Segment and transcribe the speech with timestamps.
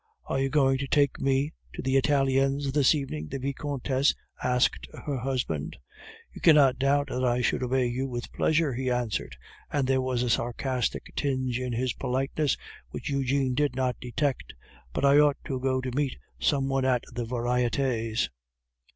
[0.25, 5.17] "Are you going to take me to the Italiens this evening?" the Vicomtesse asked her
[5.17, 5.77] husband.
[6.33, 9.35] "You cannot doubt that I should obey you with pleasure," he answered,
[9.71, 12.57] and there was a sarcastic tinge in his politeness
[12.89, 14.55] which Eugene did not detect,
[14.91, 18.29] "but I ought to go to meet some one at the Varietes."